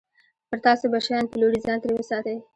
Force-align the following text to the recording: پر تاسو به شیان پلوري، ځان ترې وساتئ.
پر 0.47 0.57
تاسو 0.65 0.85
به 0.91 0.99
شیان 1.05 1.25
پلوري، 1.31 1.59
ځان 1.65 1.77
ترې 1.81 1.93
وساتئ. 1.97 2.37